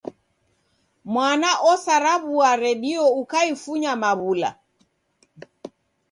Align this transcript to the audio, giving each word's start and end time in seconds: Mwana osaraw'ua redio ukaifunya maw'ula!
Mwana 1.13 1.49
osaraw'ua 1.71 2.49
redio 2.63 3.03
ukaifunya 3.21 3.91
maw'ula! 4.01 4.49